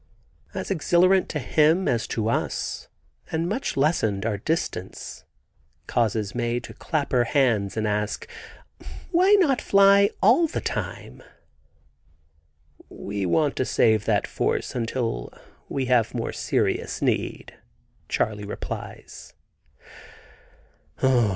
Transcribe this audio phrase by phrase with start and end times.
[0.55, 2.87] As exhilarant to him as to us,
[3.31, 5.25] and much lessened our distance,
[5.85, 8.27] causes Mae to clap her hands and ask,
[9.11, 11.21] "Why not fly all the time?"
[12.89, 15.31] "We want to save that force until
[15.69, 17.53] we have more serious need,"
[18.09, 19.35] Charley replies.